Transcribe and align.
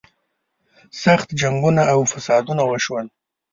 سخت 1.03 1.27
جنګونه 1.41 1.81
او 1.93 1.99
فسادونه 2.11 2.63
وشول. 2.65 3.05